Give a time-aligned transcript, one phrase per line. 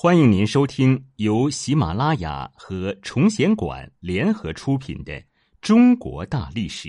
[0.00, 5.12] 欢迎您收听由喜马拉雅和崇贤馆联合出品的
[5.60, 6.88] 《中国大历史》，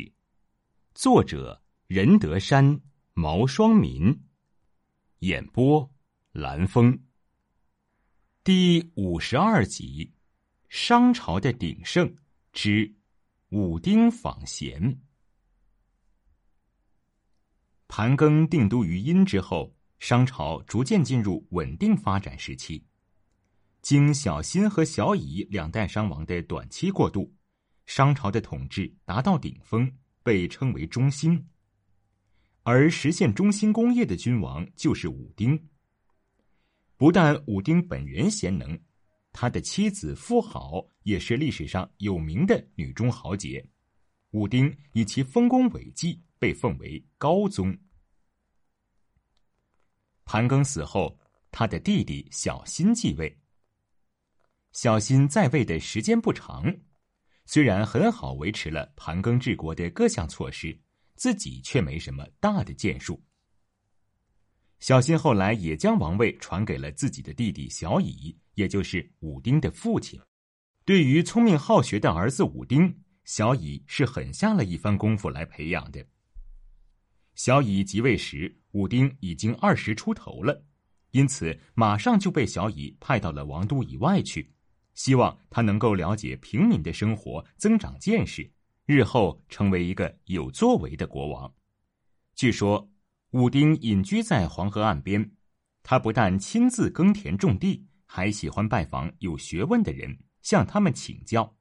[0.94, 2.80] 作者任德山、
[3.16, 4.16] 毛双民，
[5.22, 5.90] 演播
[6.34, 6.96] 蓝峰。
[8.44, 10.14] 第五十二集：
[10.68, 12.16] 商朝的鼎盛
[12.54, 12.94] 之
[13.50, 15.02] 武丁访贤。
[17.88, 22.86] 盘庚定都于殷之后，商朝逐渐进入稳定发展时期。
[23.82, 27.34] 经小辛和小乙两代商王的短期过渡，
[27.86, 29.92] 商朝的统治达到顶峰，
[30.22, 31.48] 被称为中兴。
[32.64, 35.60] 而实现中兴功业的君王就是武丁。
[36.98, 38.78] 不但武丁本人贤能，
[39.32, 43.66] 他的妻子妇好也是历史上有名的女中豪杰。
[44.32, 47.76] 武丁以其丰功伟绩被奉为高宗。
[50.26, 51.18] 盘庚死后，
[51.50, 53.36] 他的弟弟小辛继位。
[54.72, 56.74] 小辛在位的时间不长，
[57.46, 60.80] 虽然很好维持了盘庚治国的各项措施，
[61.16, 63.22] 自己却没什么大的建树。
[64.80, 70.18] 小辛后来也将王位传给了自己的弟弟小乙，也就是武丁的父亲。
[70.86, 76.06] 对于聪明好学的儿子武丁，小乙是狠下了一番功夫来培养的。
[77.36, 80.64] 小乙即位时，武丁已经二十出头了，
[81.12, 84.54] 因此马上就被小乙派到了王都以外去。
[85.00, 88.52] 希望他能够了解平民的生活，增长见识，
[88.86, 91.54] 日后成为一个有作为的国王。
[92.36, 92.92] 据说
[93.30, 95.32] 武丁隐居在黄河岸边，
[95.84, 101.56] 他不但亲自耕田种地，还喜欢拜访有学问的人，向他们请教。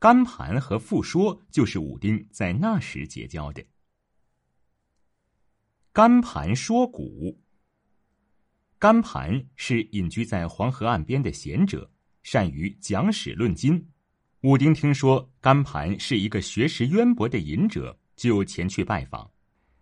[0.00, 3.64] 甘盘和傅说就是武丁在那时结交的。
[5.92, 7.40] 甘盘说古。
[8.80, 11.88] 甘盘是隐居在黄河岸边的贤者。
[12.22, 13.88] 善于讲史论今，
[14.42, 19.30] 武丁听说甘盘是一个学识渊博的隐者，就前去拜访。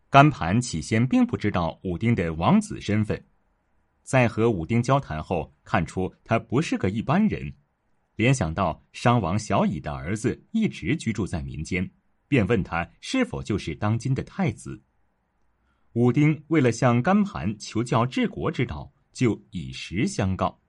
[0.09, 3.23] 甘盘起先并不知道武丁的王子身份，
[4.03, 7.53] 在和武丁交谈后，看出他不是个一般人，
[8.15, 11.91] 联想到商王小乙的儿子一直居住在民间，
[12.29, 14.81] 便问他是否就是当今的太子。
[15.95, 20.61] 武丁为了向甘盘求教治国之道，就以实相告。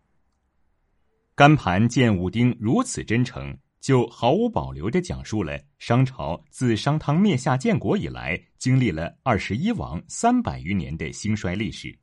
[1.37, 11.95] 甘盘见武丁如此真诚，就毫无保留的讲述了商朝自商汤灭夏建国以来，经历了二十一王三百余年的兴衰历史。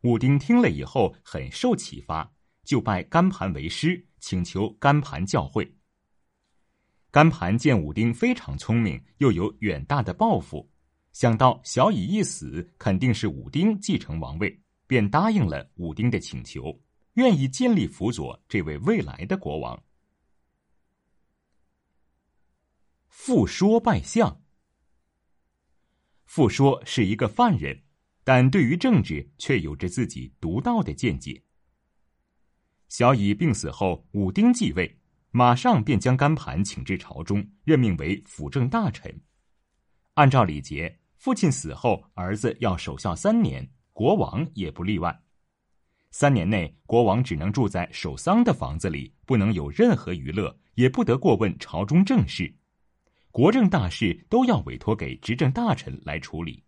[0.00, 2.28] 武丁听了以后很受启发，
[2.64, 5.70] 就拜甘盘为师，请求甘盘教诲。
[7.12, 10.68] 甘盘见武丁非常聪明，又有远大的抱负，
[11.12, 16.76] 想到小乙一死，肯定是武丁继承王位，便答应了武丁的请求。
[17.18, 19.82] 愿意尽力辅佐这位未来的国王。
[23.08, 24.40] 傅说拜相。
[26.26, 27.82] 傅说是一个犯人，
[28.22, 31.42] 但对于政治却有着自己独到的见解。
[32.88, 35.00] 小乙病死后，武丁继位，
[35.32, 39.20] 马上便将甘盘请至朝中，任命为辅政大臣。
[40.14, 45.20] 按照礼节，父亲死后，儿子要守孝三年，国王也不例外。
[46.10, 52.54] 三年内，国王只能住在守丧的房子里，不能有任何娱乐，也不得过问朝中政事，
[53.30, 56.64] 国政大事都要委托给执政大臣来处理。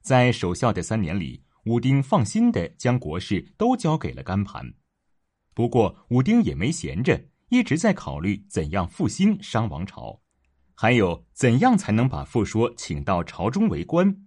[0.00, 4.74] 在守孝的三年里，武丁放心的将国事都交给了甘盘。
[5.54, 10.22] 不过，武丁也没闲着，一直在考虑怎样复兴商王朝，
[10.74, 14.21] 还有怎样才能把傅说请到朝中为官。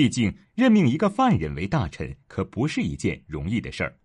[0.00, 3.98] 毕竟，任命一个犯人为大臣可不是一件容易的事儿。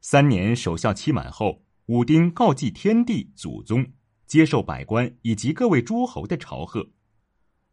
[0.00, 3.84] 三年守孝期满后，武丁告祭天地祖宗，
[4.28, 6.88] 接受百官以及各位诸侯的朝贺。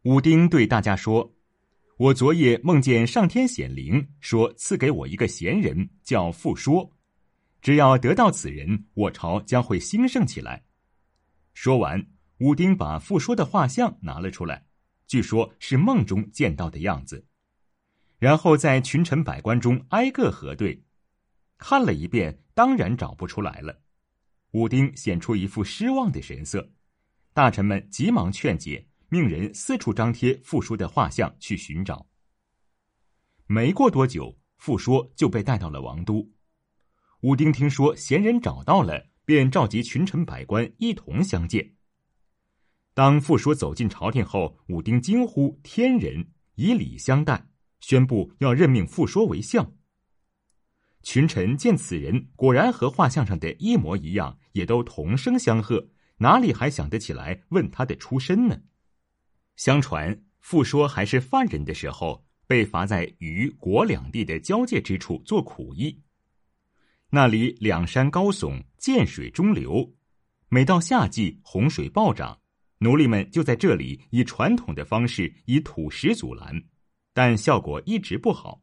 [0.02, 1.36] 武丁对大家说
[1.98, 6.90] ：“我昨夜梦见上天显灵，说赐给我一个贤人，叫傅说。
[7.62, 10.64] 只要得到此人，我朝将会兴盛起来。”
[11.54, 12.04] 说完，
[12.38, 14.65] 武丁把傅说的画像拿了出来。
[15.06, 17.26] 据说是梦中见到的样子，
[18.18, 20.82] 然后在群臣百官中挨个核对，
[21.58, 23.82] 看了一遍，当然找不出来了。
[24.52, 26.72] 武丁显出一副失望的神色，
[27.32, 32.08] 大臣们急忙劝解，命人四处张贴傅说的画像去寻找。
[33.46, 36.28] 没过多久，傅说就被带到了王都。
[37.20, 41.75] 武丁听说贤人找到了，便召集群臣百官一同相见。
[42.96, 47.46] 当傅说走进朝廷后，武丁惊呼：“天人！”以礼相待，
[47.80, 49.74] 宣布要任命傅说为相。
[51.02, 58.62] 群臣见此人果然和画像上的一模一样，也都同声相贺，哪里还想得起来问他的出身呢？
[59.56, 66.00] 相传，傅说还是犯人的时候，被罚在虞国两地的交界之处做苦役。
[67.10, 69.92] 那里两山高耸，涧水中流，
[70.48, 72.40] 每到夏季洪水暴涨，
[72.78, 76.62] 奴隶们就在这里以传统的方式以土石阻拦，
[77.12, 78.62] 但效果一直不好。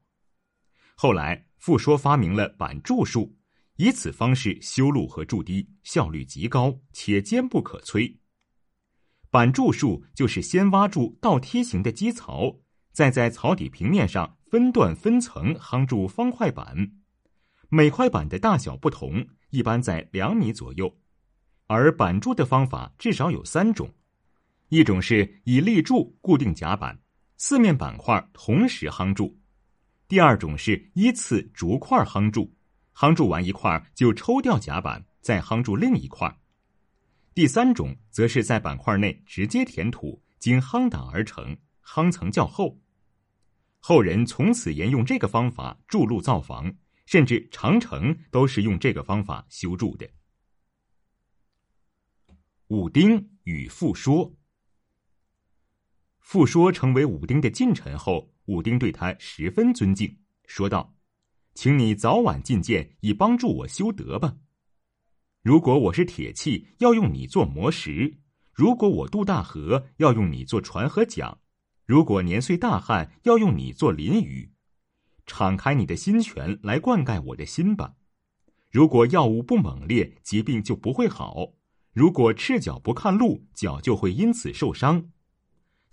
[0.96, 1.48] 后来。
[1.64, 3.38] 傅说发明了板柱术，
[3.78, 8.18] 以此方式修路和筑堤，效率极高，且坚不可摧。
[9.32, 12.54] 板柱术就是先挖筑倒梯形的基槽，
[12.92, 16.92] 再在槽底平面上分段分层夯筑方块板，
[17.70, 20.94] 每块板的大小不同，一般在两米左右。
[21.68, 23.90] 而板柱的方法至少有三种：
[24.74, 27.00] 一种是以立柱固定甲板，
[27.38, 29.40] 四面板块同时夯筑。
[30.08, 32.52] 第二种是依次逐块夯筑，
[32.96, 36.36] 夯筑完一块就抽掉甲板，再夯筑另一块。
[37.36, 41.56] 第三种则是在板块内直接填土，经夯打而成，
[41.86, 42.76] 夯层较厚。
[43.80, 46.74] 后人从此沿用这个方法筑路造房，
[47.06, 50.10] 甚至长城都是用这个方法修筑的。
[52.70, 54.34] 武丁与傅说，
[56.24, 58.34] 傅说成为武丁的近臣后。
[58.46, 60.18] 武丁对他十分尊敬，
[60.48, 60.94] 说道
[61.56, 64.36] ：“请你早晚进谏，以帮助我修德吧。
[65.42, 68.18] 如果我是铁器，要用你做磨石；
[68.52, 71.38] 如果我渡大河，要用你做船和桨；
[71.86, 74.52] 如果年岁大旱，要用你做淋雨。
[75.26, 77.94] 敞开你的心泉来灌溉我的心吧。
[78.72, 81.56] 如果药物不猛烈，疾病就不会好；
[81.94, 85.12] 如果赤脚不看路，脚就会因此受伤。”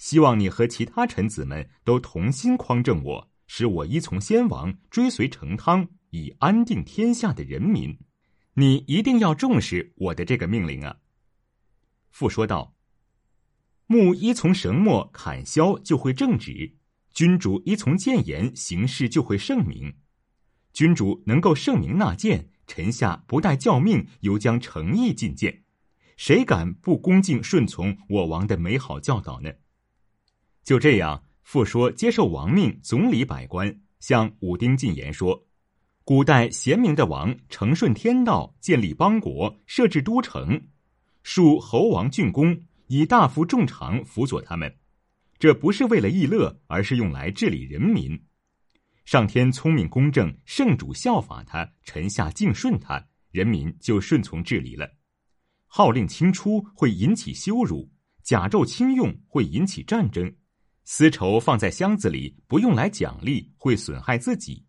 [0.00, 7.98] 希望你和其他臣子们都同心匡正我，使我依从先王，追随成汤，以安定天下的人民。
[8.54, 10.96] 你一定要重视我的这个命令啊！
[12.08, 12.74] 父说道
[13.86, 16.76] ：“木依从绳墨砍削就会正直，
[17.12, 19.94] 君主依从谏言行事就会圣明。
[20.72, 25.62] 君主能够圣明纳谏，臣下不待教命，犹将诚意进谏。
[26.16, 29.52] 谁敢不恭敬顺从我王的美好教导呢？”
[30.64, 35.46] 就这样，傅说接受王命，总理百官，向武丁进言说
[36.04, 40.68] ：“古代贤明的王，承顺天道，建立邦国，设置都城，
[41.22, 44.76] 树侯王郡公，以大夫众长辅佐他们。
[45.38, 48.22] 这不是为了逸乐，而是用来治理人民。
[49.04, 54.88] 上天聪明公正，圣主效法他，臣下敬顺他，人民就顺从治理了。
[55.66, 57.90] 号令轻出会引起羞辱，
[58.22, 60.32] 甲胄轻用会引起战争。”
[60.84, 64.64] 丝绸放在箱子里不用来奖励，会损害自己；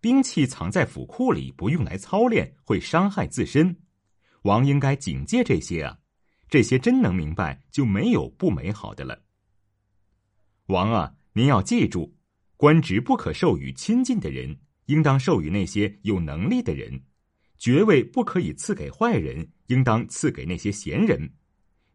[0.00, 3.76] 兵器藏在府库里不用来操练，会伤害自身。
[4.42, 5.98] 王应该警戒这些啊！
[6.48, 9.24] 这些真能明白，就没有不美好的了。
[10.66, 12.16] 王啊，您要记住，
[12.56, 17.00] 官职不可授予亲近的人，应当授予那些有能力的人；
[17.58, 21.28] 爵位不可以赐给坏人，应当赐给那些贤人。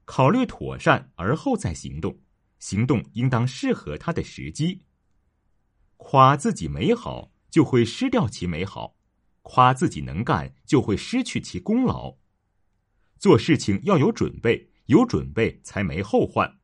[0.04, 2.14] 考虑妥善而后再行动。
[2.62, 4.82] 行动应当适合他的时机。
[5.98, 8.96] 夸自己美好，就会失掉其美好；
[9.42, 12.16] 夸自己能干，就会失去其功劳。
[13.18, 16.60] 做事情要有准备，有准备才没后患。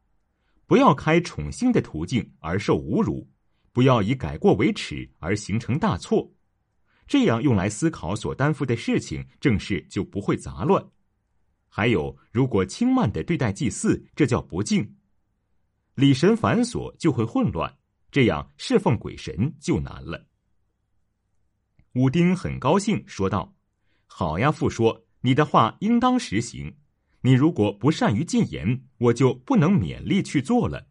[0.66, 3.30] 不要开宠幸的途径而受侮辱，
[3.72, 6.34] 不要以改过为耻而形成大错。
[7.08, 10.86] 这样用来思考所担负的事情，正事就不会杂乱。
[11.70, 14.97] 还有，如果轻慢的对待祭祀，这叫不敬。
[15.98, 17.76] 礼神繁琐就会混乱，
[18.12, 20.28] 这样侍奉鬼神就难了。
[21.94, 23.56] 武丁很高兴，说道
[24.06, 26.72] ：“好呀，父说你的话应当实行。
[27.22, 30.86] 你如果不善于进言，我就不能勉力去做了。”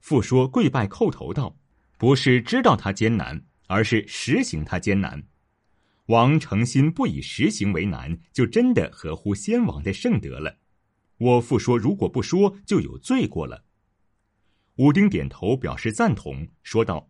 [0.00, 1.56] 父说跪拜叩头道
[1.96, 5.26] ：“不是知道他艰难，而是实行他艰难。
[6.08, 10.54] 王诚心不以实行为难，就真的合乎先王的圣德了。
[11.16, 13.64] 我父说，如果不说，就有罪过了。”
[14.76, 17.08] 武丁点头表示赞同，说道：“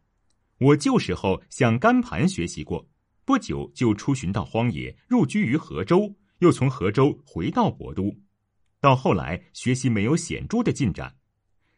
[0.60, 2.86] 我旧时候向甘盘学习过，
[3.24, 8.14] 不久就出巡到荒野，入居于河州，又从河州回到博都。
[8.80, 11.16] 到后来学习没有显著的进展。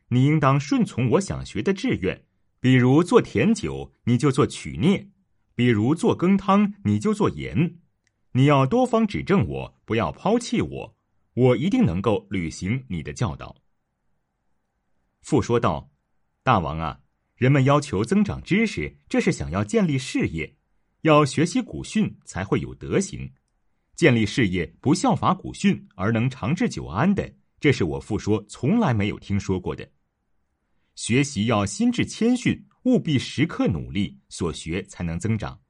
[0.08, 2.24] 你应当顺从我想学的志愿，
[2.58, 5.08] 比如做甜酒，你就做曲涅；
[5.54, 7.76] 比如做羹汤，你就做盐。
[8.32, 10.96] 你要多方指正我，不要抛弃我，
[11.34, 13.54] 我一定能够履行你的教导。”
[15.26, 15.90] 父说道
[16.44, 17.00] ：“大王啊，
[17.34, 20.54] 人们要求增长知识，这是想要建立事业；
[21.00, 23.28] 要学习古训，才会有德行。
[23.96, 29.90] 建立事业不效法古训而能长治久安的，这是我父说从来没有听说过的。
[30.94, 35.60] 学习要心智谦逊，务必时刻努力，所学才能增长。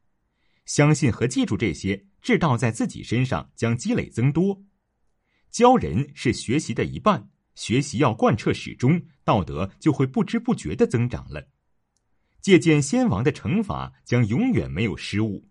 [0.66, 4.62] 相信和记住这些，智道在自己身上将积累增多。
[5.50, 11.48] 教人是学习的一半，学习要贯彻始终，道德就会不知不觉的增长了。
[12.40, 15.48] 借鉴先王的惩罚，将永远没有失误。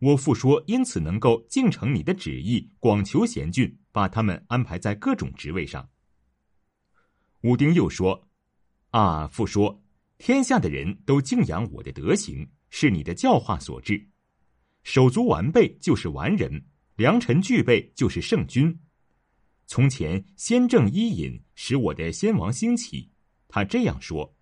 [0.00, 5.88] 我父说，因此能够敬承你的旨意，广求贤俊，把他们安排在各种职位上。
[7.40, 8.28] 武丁又说
[8.90, 9.82] ：“啊，父说，
[10.18, 14.08] 天下的人都敬仰我的德行，是你的教化所致。
[14.82, 18.78] 手足完备就是完人，良臣具备就是圣君。
[19.66, 23.10] 从前先正伊尹使我的先王兴起，
[23.48, 24.34] 他这样说：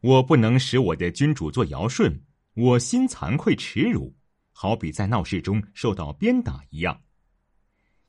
[0.00, 2.20] 我不能使我的君主做尧舜，
[2.54, 4.14] 我心惭愧耻辱。”
[4.56, 7.02] 好比在闹市中受到鞭打一样，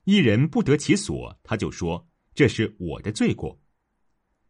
[0.03, 3.59] 一人不得其所，他就说这是我的罪过。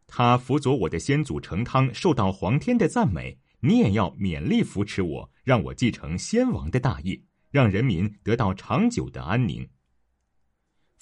[0.05, 7.19] 他辅佐我的先祖成汤，受到皇天的赞美，你也要勉力扶持我，让我继承先王的大业，
[7.49, 9.65] 让人民得到长久的安宁。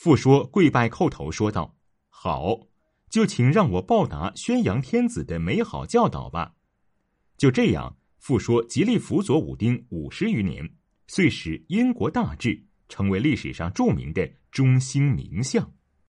[0.03, 1.77] 傅说跪拜叩头说道
[2.11, 2.67] ：“好，
[3.09, 6.55] 就请让我报答宣扬天子的美好教导吧。”
[7.39, 10.69] 就这样，傅说极力辅佐武丁五十余年。
[11.07, 15.71] 遂使燕国大治，成为历史上著名的中兴名相。